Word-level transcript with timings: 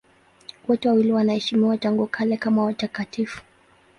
Wote 0.67 0.89
wawili 0.89 1.11
wanaheshimiwa 1.11 1.77
tangu 1.77 2.07
kale 2.07 2.37
kama 2.37 2.63
watakatifu. 2.63 3.41